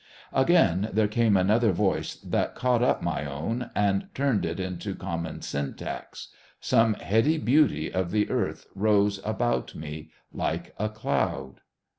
[0.33, 5.43] Again there came another voice that caught up my own and turned it into common
[5.43, 6.29] syntax.
[6.59, 11.61] Some heady beauty of the Earth rose about me like a cloud.